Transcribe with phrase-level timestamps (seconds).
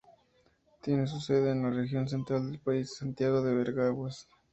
[0.81, 4.27] Tiene su sede en la región central del país, Santiago de Veraguas.